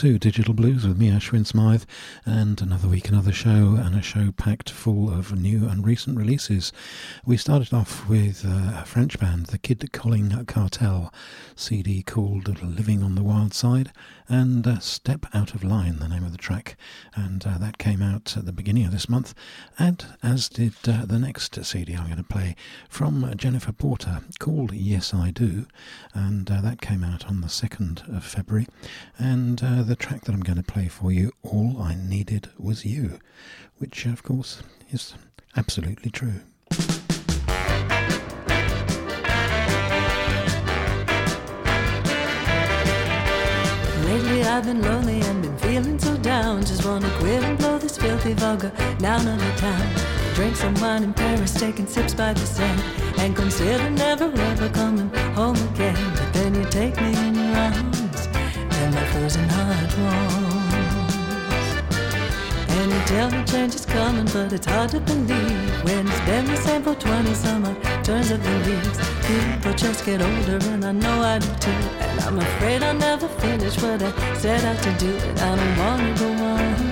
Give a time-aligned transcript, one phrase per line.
[0.00, 1.82] to Digital Blues with me, Ashwin Smythe,
[2.24, 6.72] and another week, another show, and a show packed full of new and recent releases.
[7.26, 11.12] We started off with uh, a French band, the Kid Colling Cartel,
[11.54, 13.92] CD called Living on the Wild Side,
[14.26, 16.78] and Step Out of Line, the name of the track,
[17.14, 19.34] and uh, that came out at the beginning of this month,
[19.78, 22.56] and as did uh, the next CD I'm going to play
[22.88, 25.66] from Jennifer Porter called Yes I Do,
[26.14, 28.66] and uh, that came out on the 2nd of February.
[29.18, 32.86] And uh, the track that I'm going to play for you, All I Needed Was
[32.86, 33.18] You,
[33.78, 34.62] which uh, of course
[34.92, 35.14] is
[35.56, 36.42] absolutely true.
[44.06, 46.60] Lately I've been lonely and been feeling so down.
[46.60, 49.94] Just wanna quit and blow this filthy vulgar down on the town.
[50.36, 52.80] Drink some wine in Paris, taking sips by the sand,
[53.18, 55.98] and consider never ever coming home again.
[56.14, 57.99] But then you take me in your arms,
[59.20, 61.10] and my frozen heart warms.
[62.70, 66.46] And you tell me change is coming, but it's hard to believe when it's been
[66.46, 68.98] the same for 20 summer turns of the leaves.
[69.26, 71.70] People just get older, and I know I do too.
[71.70, 75.78] And I'm afraid I'll never finish what I set out to do, and I don't
[75.78, 76.89] wanna go on.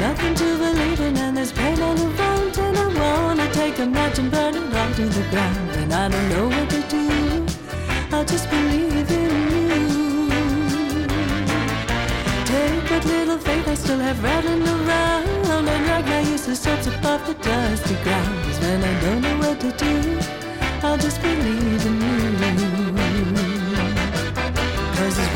[0.00, 2.86] Nothing to believe in, and there's pain all around, and I
[3.24, 6.46] wanna take a match and burn it all to the ground, and I don't know
[6.48, 7.46] what to do.
[8.12, 10.28] I'll just believe in you.
[12.46, 15.34] Take what little faith I still have rattling around.
[15.56, 18.44] And drag my useless hopes above the dusty ground.
[18.44, 20.18] 'Cause when I don't know what to do
[20.82, 23.03] I'll just believe in you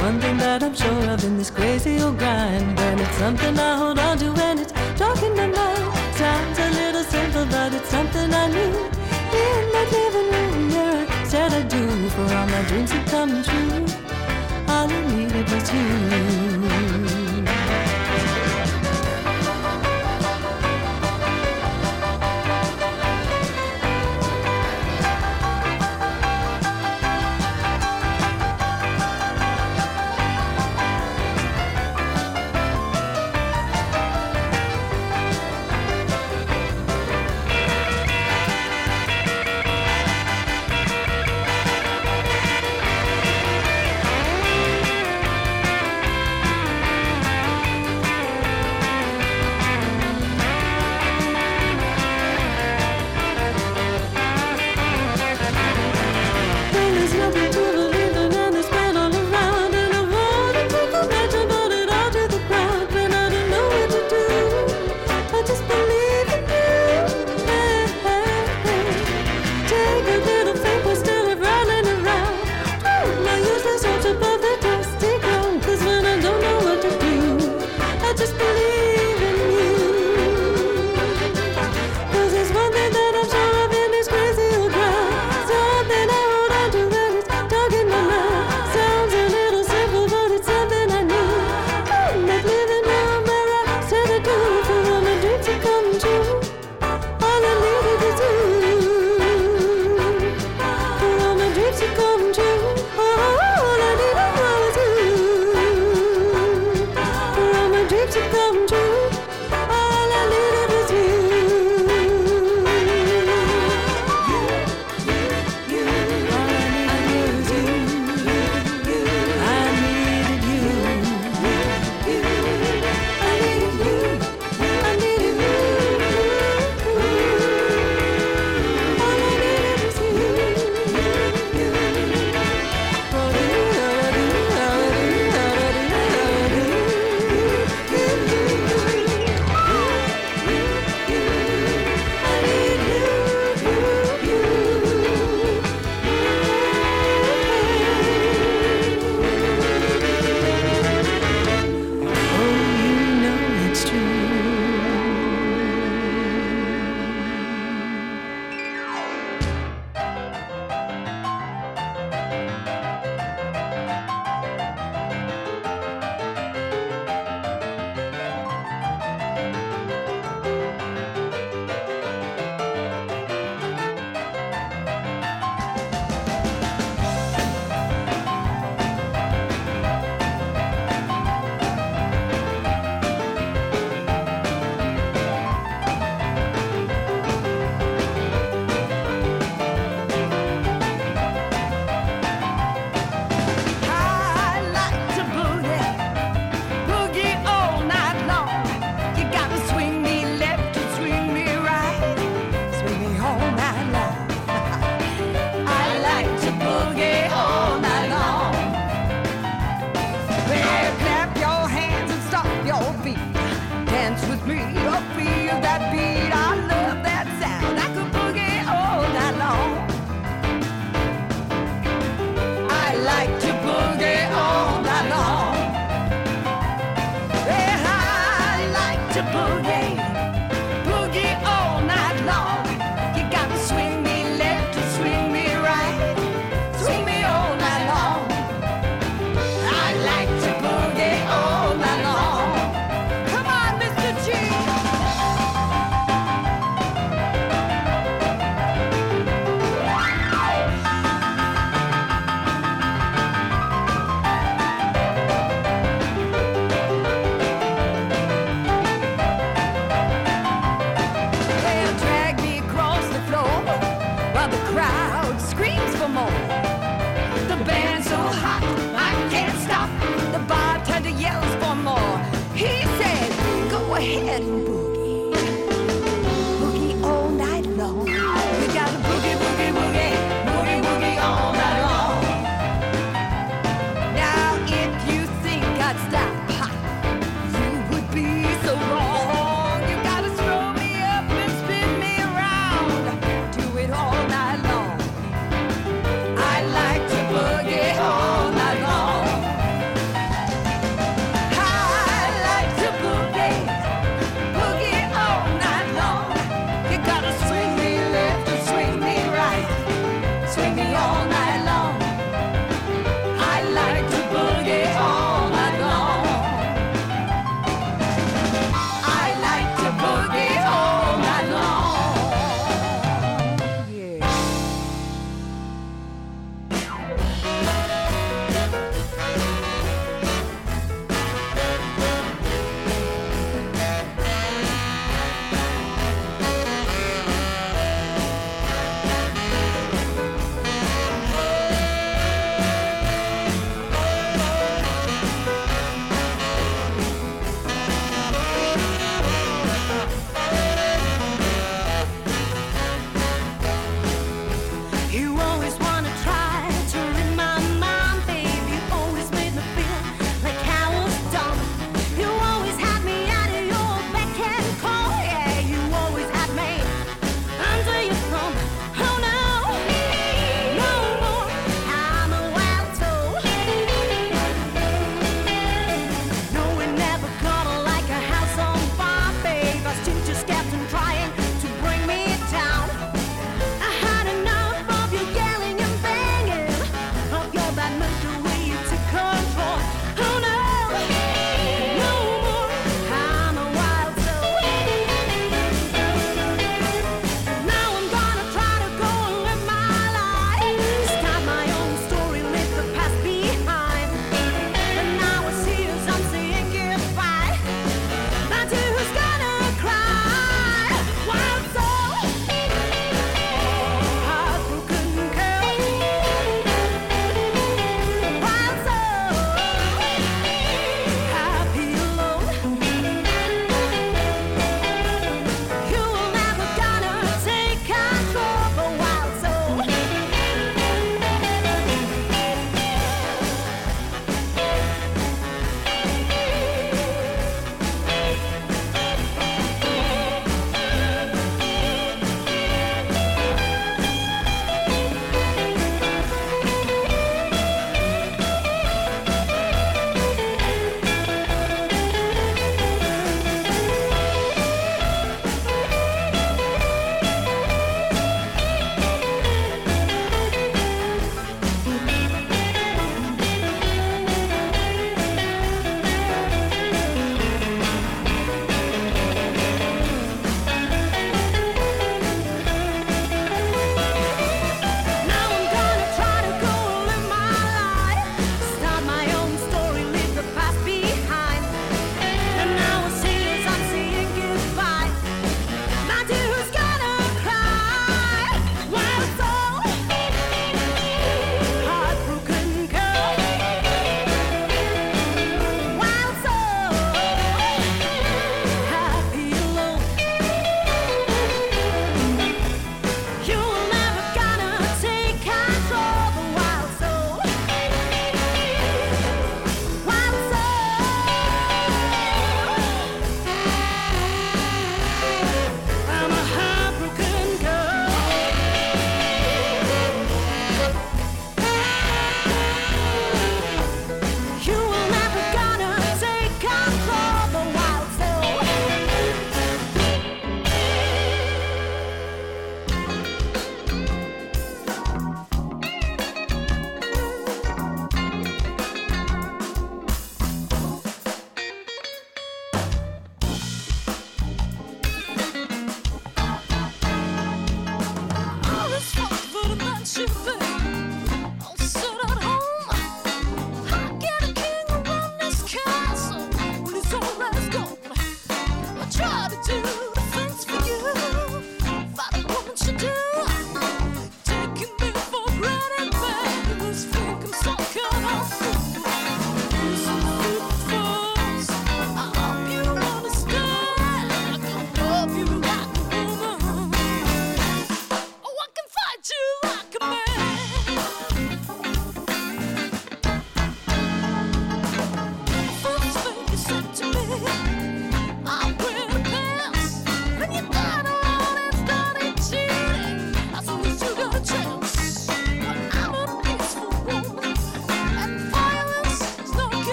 [0.00, 2.78] one thing that I'm sure of in this crazy old grind.
[2.78, 5.84] And it's something I hold on to and it's talking to mind
[6.16, 8.74] Sounds a little simple but it's something I knew
[9.44, 13.86] In that living room I said I do For all my dreams are come true.
[14.68, 16.57] All I needed was you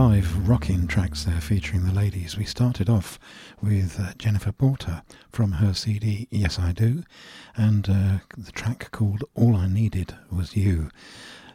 [0.00, 2.34] five rocking tracks there featuring the ladies.
[2.34, 3.18] We started off
[3.60, 7.02] with uh, Jennifer Porter from her CD Yes I Do,
[7.54, 10.88] and uh, the track called All I Needed Was You.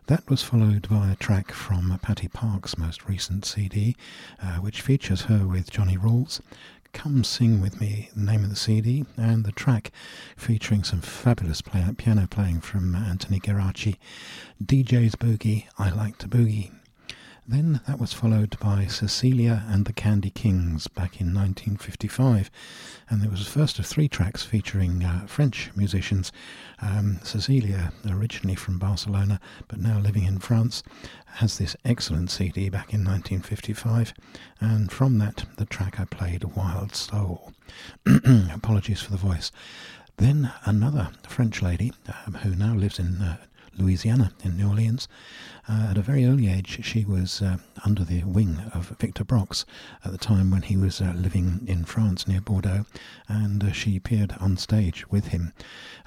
[0.06, 3.96] That was followed by a track from Patti Parks' most recent CD,
[4.40, 6.40] uh, which features her with Johnny Rawls.
[6.94, 9.92] Come Sing With Me, the name of the CD, and the track
[10.38, 13.96] featuring some fabulous play- piano playing from Anthony Geraci.
[14.64, 16.75] DJ's Boogie, I Like to Boogie.
[17.48, 22.50] Then that was followed by Cecilya and the Candy Kings back in 1955,
[23.08, 26.32] and there was the first of three tracks featuring uh, French musicians.
[26.82, 30.82] Um, Cecilya, originally from Barcelona but now living in France,
[31.36, 34.16] has this excellent CD back in 1955,
[34.60, 37.54] and from that, the track I played, Wild Soul.
[38.52, 39.52] Apologies for the voice.
[40.18, 41.94] Then another French lady
[42.26, 43.38] um, who now lives in uh,
[43.78, 45.08] Louisiana in New Orleans.
[45.68, 49.66] Uh, at a very early age, she was uh, under the wing of Victor Brox
[50.04, 52.86] at the time when he was uh, living in France near Bordeaux,
[53.28, 55.54] and uh, she appeared on stage with him.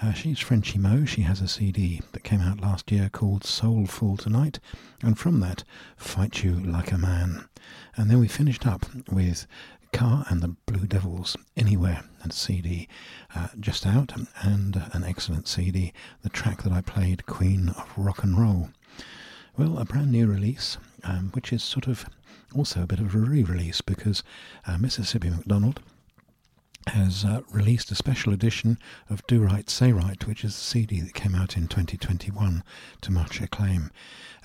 [0.01, 1.05] Uh, she's Frenchie Moe.
[1.05, 4.61] She has a CD that came out last year called Soulful Tonight,
[5.03, 5.64] and from that,
[5.97, 7.49] Fight You Like a Man.
[7.97, 9.47] And then we finished up with
[9.92, 12.88] KA and the Blue Devils Anywhere and CD
[13.35, 15.92] uh, just out and uh, an excellent CD
[16.23, 18.71] the track that I played Queen of Rock and Roll
[19.59, 22.07] well a brand new release um, which is sort of
[22.55, 24.23] also a bit of a re-release because
[24.66, 25.81] uh, Mississippi MacDonald
[26.87, 28.79] has uh, released a special edition
[29.11, 32.62] of Do Right Say Right, which is a CD that came out in 2021
[33.03, 33.90] to much acclaim.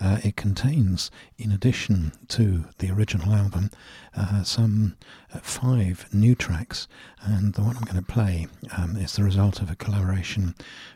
[0.01, 3.69] Uh, it contains, in addition to the original album,
[4.17, 4.97] uh, some
[5.33, 6.87] uh, five new tracks,
[7.21, 8.47] and the one I'm going to play
[8.77, 10.55] um, is the result of a collaboration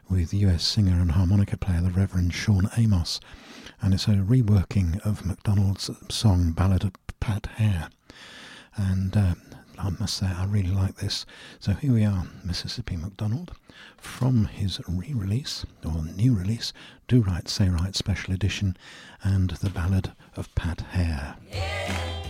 [0.10, 3.22] with US singer and harmonica player the Reverend Shawn Amos,
[3.82, 7.90] and it's a reworking of MacDonald's song Ballad of Pat Hare.
[8.76, 9.36] And uh,
[9.78, 11.26] I must say, I really like this.
[11.60, 13.52] So here we are, Mississippi MacDonald,
[13.98, 16.74] from his re release, or new release,
[17.08, 18.78] Do Right, Say Right Special Edition,
[19.24, 21.36] and the Ballad of Pat Hare.
[21.52, 22.27] Yeah.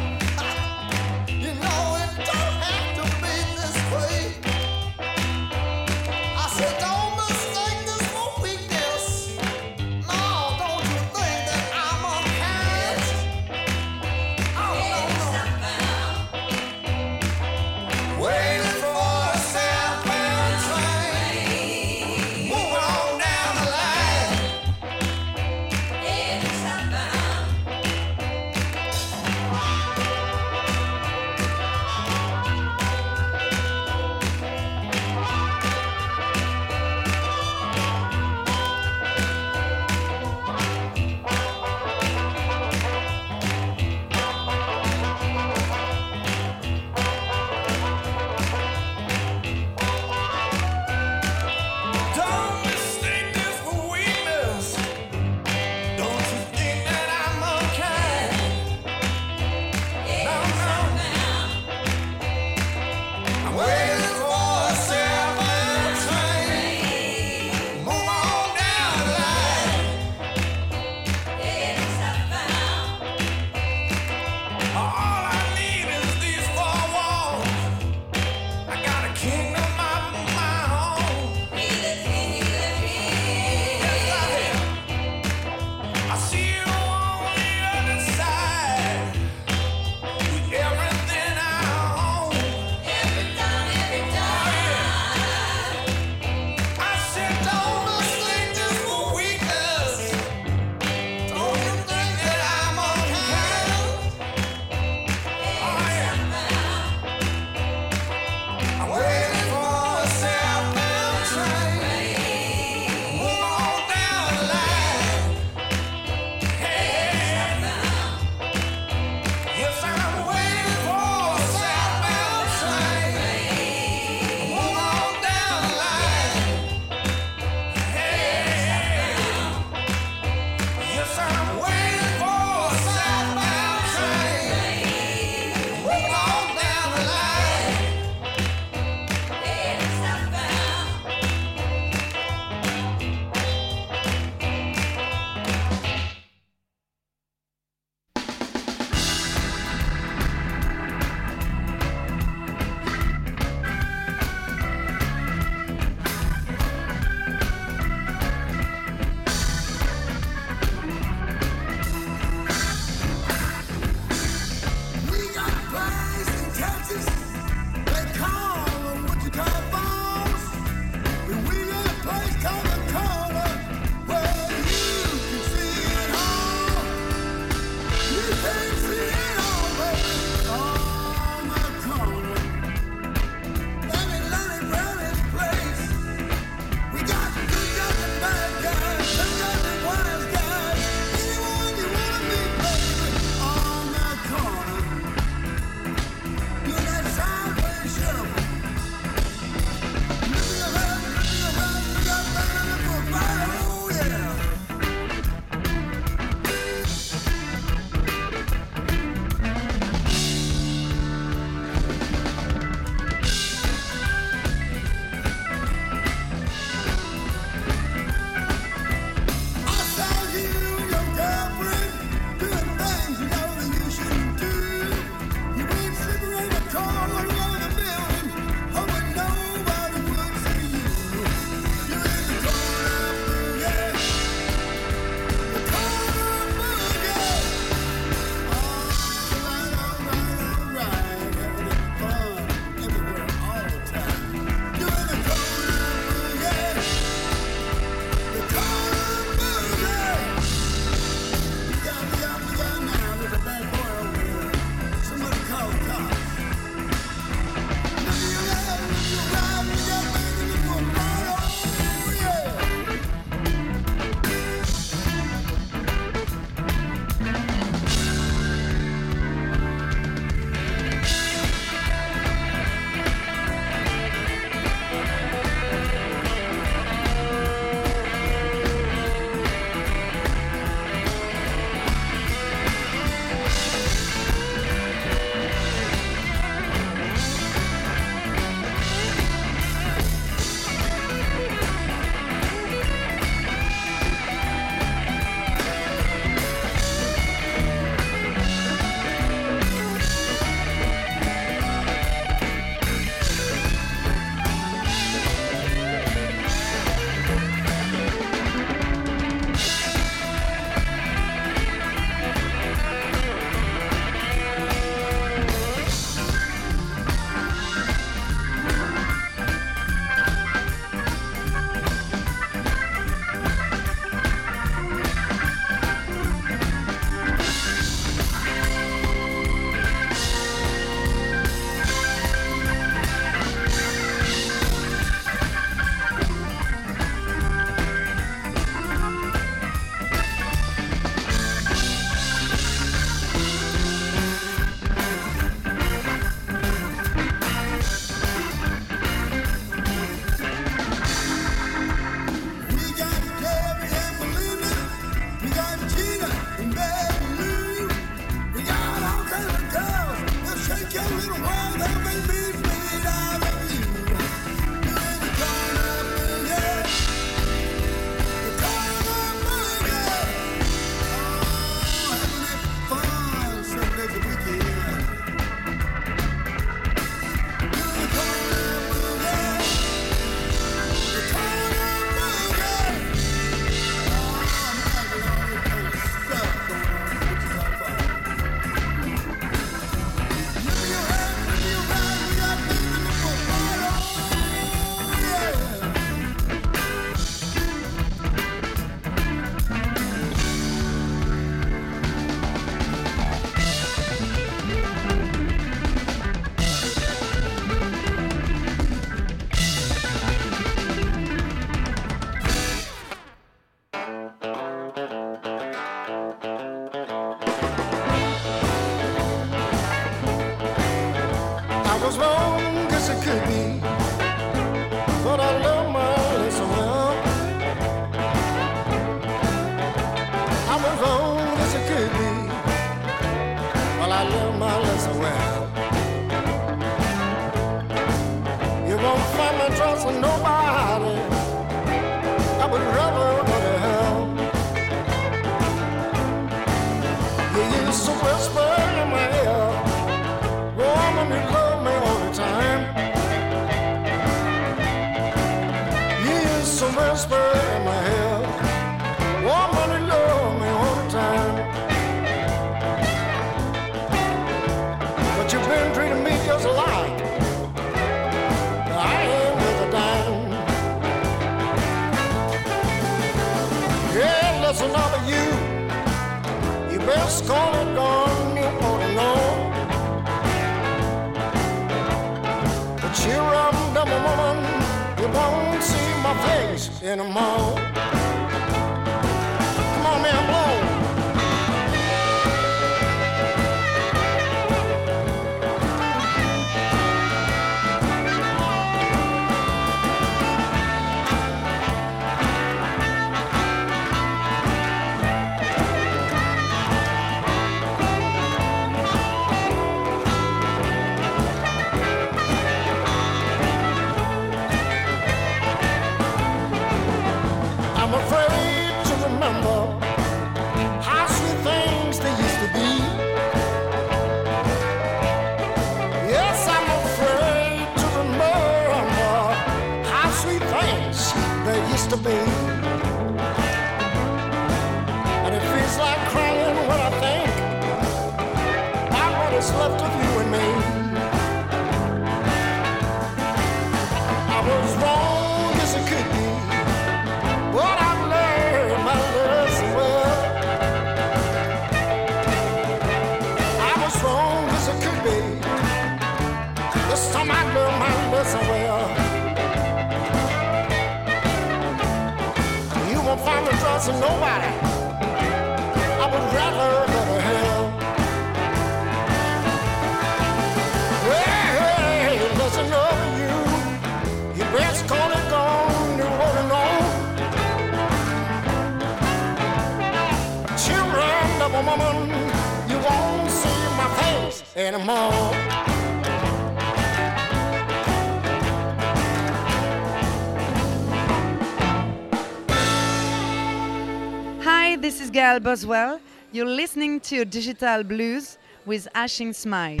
[595.52, 596.18] Gail Boswell.
[596.50, 600.00] You're listening to Digital Blues with Ashing Smythe.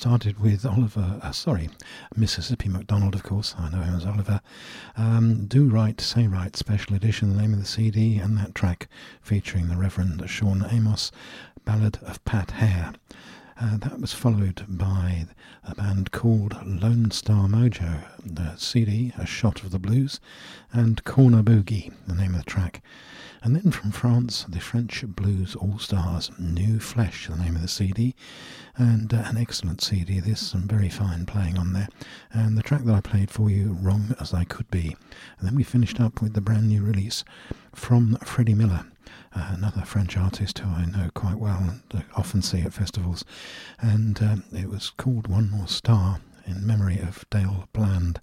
[0.00, 1.68] started with Oliver, uh, sorry,
[2.16, 3.54] Mississippi MacDonald, of course.
[3.58, 4.40] I know him as Oliver.
[4.96, 8.88] Um, Do Right, Say Right, special edition, the name of the CD, and that track
[9.20, 11.12] featuring the Reverend Shawn Amos,
[11.66, 12.94] Ballad of Pat Hare.
[13.60, 15.26] Uh, that was followed by
[15.64, 20.18] a band called Lone Star Mojo, the CD, A Shot of the Blues,
[20.72, 22.82] and Corner Boogie, the name of the track.
[23.42, 27.68] And then from France, the French Blues All Stars, New Flesh, the name of the
[27.68, 28.14] CD,
[28.76, 30.20] and uh, an excellent CD.
[30.20, 31.88] There's some very fine playing on there.
[32.32, 34.94] And the track that I played for you, Wrong as I Could Be.
[35.38, 37.24] And then we finished up with the brand new release
[37.74, 38.84] from Freddy Miller.
[39.34, 43.24] Uh, another French artist who I know quite well and uh, often see at festivals,
[43.80, 48.20] and um, it was called One More Star, in memory of Dale Bland.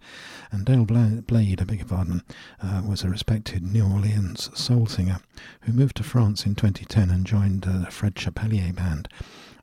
[0.51, 2.24] And Dale Blade, I beg your pardon,
[2.61, 5.20] uh, was a respected New Orleans soul singer
[5.61, 9.07] who moved to France in 2010 and joined uh, the Fred Chapellier Band.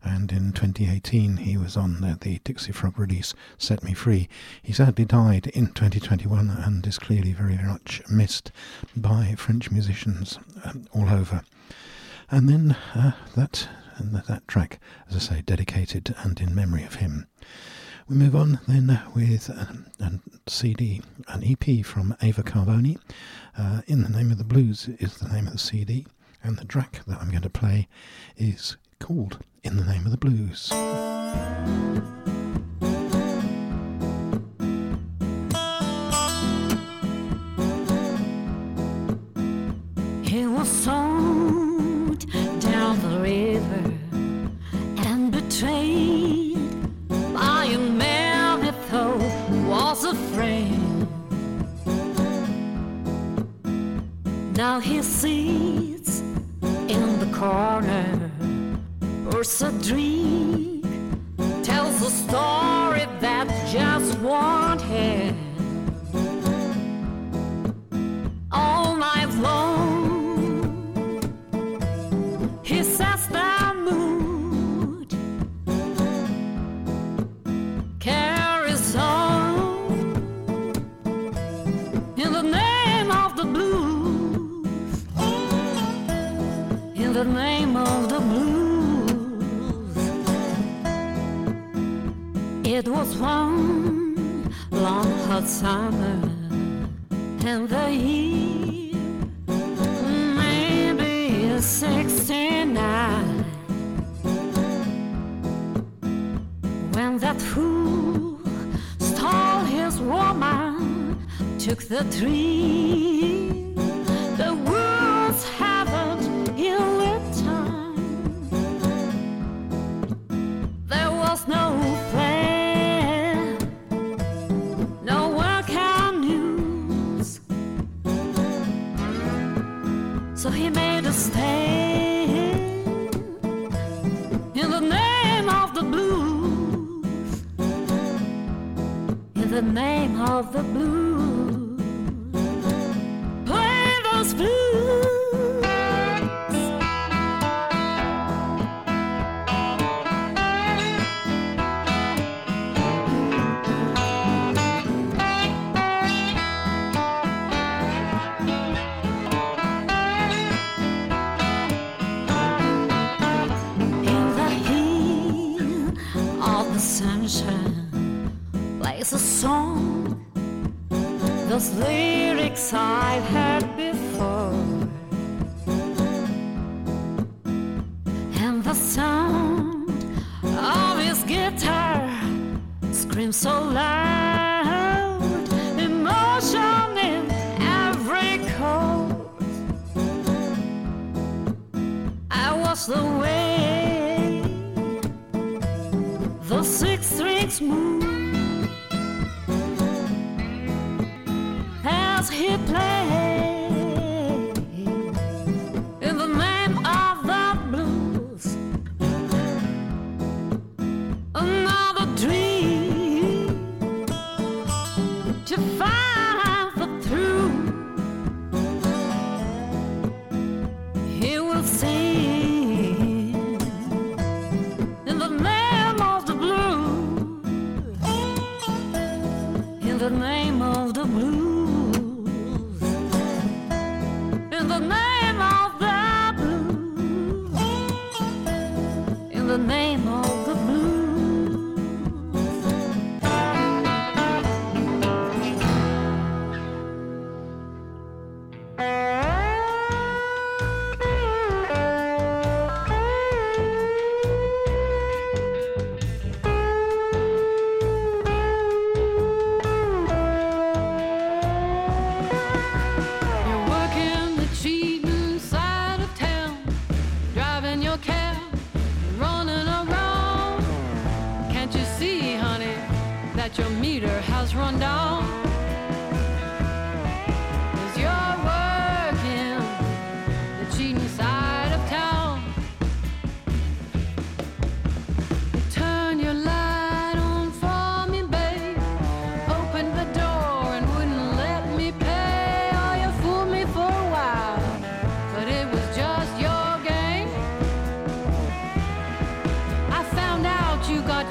[0.03, 4.29] And in 2018, he was on the, the Dixie Frog release Set Me Free.
[4.63, 8.53] He sadly died in 2021 and is clearly very much missed
[8.95, 11.43] by French musicians um, all over.
[12.31, 13.69] And then uh, that,
[14.01, 14.79] that track,
[15.09, 17.27] as I say, dedicated and in memory of him.
[18.09, 22.99] We move on then with a, a CD, an EP from Eva Carboni.
[23.57, 26.07] Uh, In the Name of the Blues is the name of the CD,
[26.43, 27.89] and the track that I'm going to play
[28.37, 30.71] is called In the Name of the Blues.
[40.29, 42.27] He was sold
[42.61, 43.93] down the river
[45.09, 45.94] and betrayed
[54.67, 56.21] Now he sits
[56.95, 58.31] in the corner.
[59.35, 60.83] Ursa Dreek
[61.63, 65.37] tells a story that just won't end.
[68.51, 69.74] All night long,
[95.47, 96.21] summer,
[97.45, 98.95] and the heat.
[100.37, 103.45] maybe 69.
[106.93, 108.39] When that fool
[108.99, 111.19] stole his woman,
[111.59, 112.44] took the tree,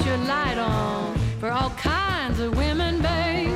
[0.05, 3.53] your light on for all kinds of women, babe.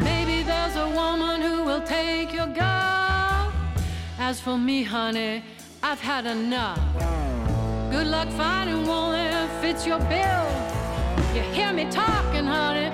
[0.00, 3.52] Maybe there's a woman who will take your girl.
[4.18, 5.44] As for me, honey,
[5.82, 6.80] I've had enough.
[7.90, 10.46] Good luck finding one that fits your bill.
[11.34, 12.85] You hear me talking, honey?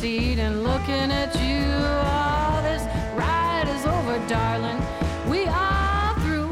[0.00, 1.64] Seat and looking at you.
[2.12, 2.82] Oh, this
[3.16, 4.78] ride is over, darling.
[5.32, 6.50] We are through.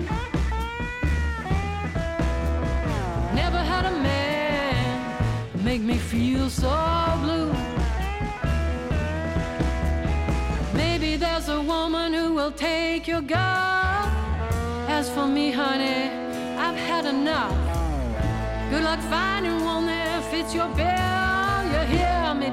[3.42, 4.84] Never had a man
[5.62, 6.74] make me feel so
[7.22, 7.52] blue.
[10.72, 14.04] Maybe there's a woman who will take your girl.
[14.96, 16.00] As for me, honey,
[16.64, 17.56] I've had enough.
[18.70, 21.54] Good luck finding one that fits your bill.
[21.72, 22.48] You hear me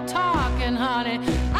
[0.69, 1.50] honey.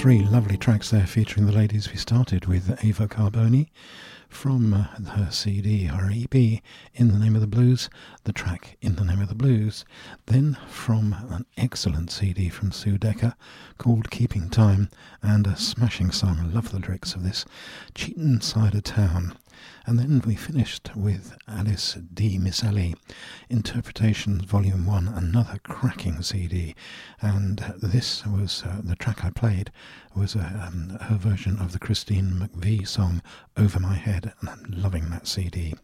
[0.00, 1.90] Three lovely tracks there featuring the ladies.
[1.90, 3.68] We started with Eva Carboni
[4.30, 6.34] from uh, her CD, her EP,
[6.94, 7.90] In the Name of the Blues,
[8.24, 9.84] the track In the Name of the Blues.
[10.24, 13.34] Then from an excellent CD from Sue Decker
[13.76, 14.88] called Keeping Time
[15.22, 16.38] and a smashing song.
[16.40, 17.44] I love the lyrics of this.
[17.94, 19.36] Cheaton of Town.
[19.86, 22.94] And then we finished with Alice Di Micele,
[23.48, 26.74] Interpretations Volume 1, another cracking CD.
[27.20, 29.70] And this was uh, the track I played
[30.14, 33.22] was uh, um, her version of the Christine McVie song
[33.56, 35.74] Over My Head, and I'm loving that CD.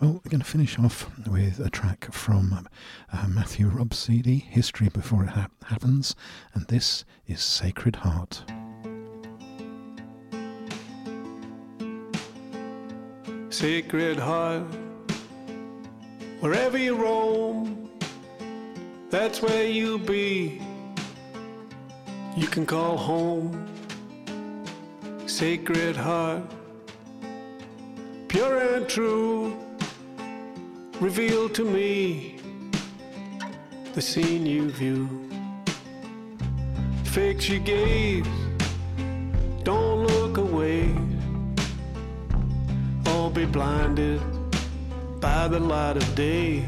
[0.00, 2.68] Well, we're going to finish off with a track from
[3.12, 6.14] uh, Matthew Robb's CD, History Before It ha- Happens,
[6.54, 8.44] and this is Sacred Heart.
[13.50, 14.62] Sacred Heart,
[16.38, 17.90] wherever you roam,
[19.10, 20.62] that's where you'll be.
[22.36, 23.66] You can call home.
[25.26, 26.42] Sacred heart,
[28.28, 29.56] pure and true,
[31.00, 32.36] reveal to me
[33.94, 35.08] the scene you view.
[37.04, 38.26] Fix your gaze,
[43.40, 44.20] be blinded
[45.18, 46.62] by the light of day.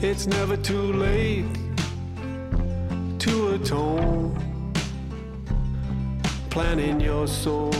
[0.00, 1.52] It's never too late
[3.18, 4.36] to atone.
[6.50, 7.74] Plant in your soul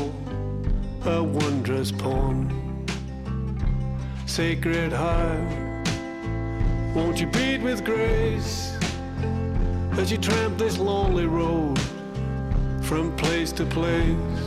[1.05, 2.41] a wondrous poem.
[4.27, 5.53] Sacred heart,
[6.97, 8.77] won't you beat with grace
[9.93, 11.79] as you tramp this lonely road
[12.83, 14.38] from place to place?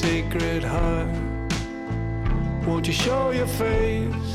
[0.00, 1.08] Sacred heart,
[2.66, 4.32] won't you show your face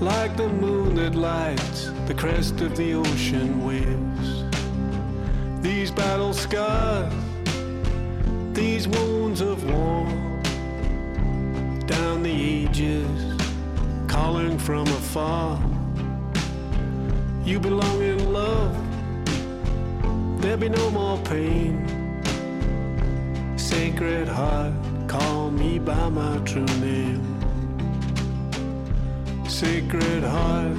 [0.00, 1.88] like the moon that lights?
[2.08, 4.44] the crest of the ocean waves.
[5.60, 7.12] These battle scars,
[8.54, 10.06] these wounds of war,
[11.84, 13.36] down the ages,
[14.06, 15.60] calling from afar.
[17.44, 18.74] You belong in love,
[20.40, 21.97] there'll be no more pain.
[23.68, 24.72] Sacred heart,
[25.08, 27.22] call me by my true name.
[29.46, 30.74] Sacred heart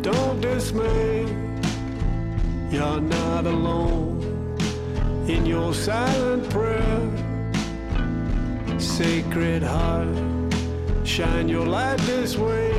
[0.00, 1.26] don't dismay.
[2.70, 4.56] You're not alone
[5.28, 7.02] in your silent prayer.
[8.80, 10.16] Sacred heart,
[11.04, 12.72] shine your light this way.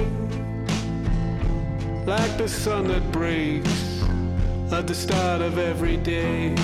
[2.08, 4.02] Like the sun that breaks
[4.72, 6.56] at the start of every day.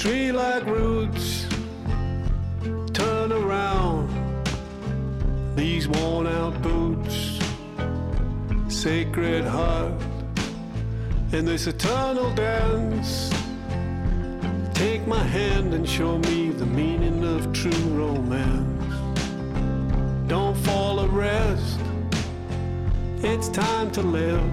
[0.00, 1.46] Tree like roots.
[2.94, 4.08] Turn around
[5.54, 7.38] these worn out boots,
[8.68, 9.92] sacred heart,
[11.32, 13.30] in this eternal dance.
[14.72, 18.94] Take my hand and show me the meaning of true romance.
[20.28, 21.78] Don't fall a rest,
[23.22, 24.50] it's time to live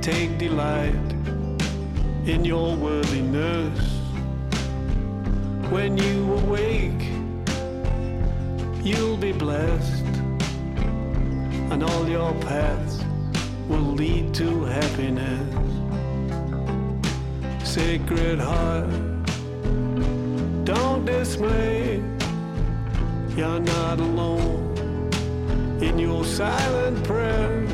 [0.00, 1.08] take delight
[2.28, 3.78] in your worthiness.
[5.70, 7.02] When you awake,
[8.84, 10.04] you'll be blessed,
[11.70, 13.02] and all your paths
[13.68, 15.54] will lead to happiness.
[17.64, 18.90] Sacred heart,
[20.64, 22.02] don't dismay,
[23.36, 24.76] you're not alone
[25.80, 27.66] in your silent prayer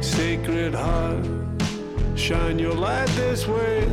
[0.00, 1.37] sacred heart,
[2.18, 3.86] shine your light this way,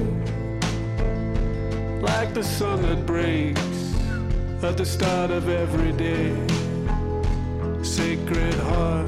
[2.02, 3.94] like the sun that breaks
[4.64, 6.34] at the start of every day.
[7.84, 9.08] Sacred heart,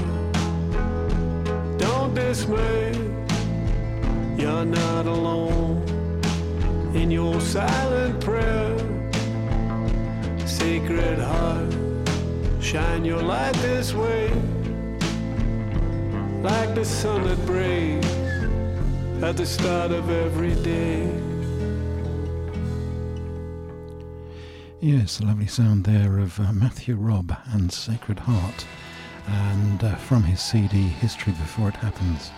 [1.79, 2.91] don't dismay,
[4.37, 5.81] you're not alone
[6.93, 8.77] in your silent prayer.
[10.45, 11.73] Sacred heart,
[12.61, 14.31] shine your light this way
[16.43, 18.16] like the sun that breaks
[19.23, 21.09] at the start of every day.
[24.79, 28.65] Yes, lovely sound there of uh, Matthew Robb and Sacred Heart,
[29.25, 32.31] and uh, from his CD History Before It Happens.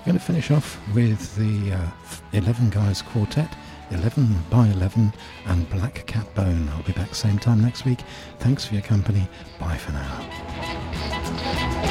[0.00, 1.86] We're going to finish off with the uh,
[2.32, 3.54] 11 Guys Quartet,
[3.90, 5.12] 11 by 11,
[5.46, 6.68] and Black Cat Bone.
[6.70, 8.00] I'll be back same time next week.
[8.38, 9.28] Thanks for your company.
[9.60, 11.88] Bye for now.